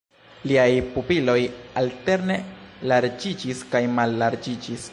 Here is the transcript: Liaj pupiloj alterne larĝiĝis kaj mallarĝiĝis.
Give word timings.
Liaj 0.51 0.69
pupiloj 0.95 1.35
alterne 1.81 2.39
larĝiĝis 2.93 3.63
kaj 3.75 3.83
mallarĝiĝis. 4.01 4.89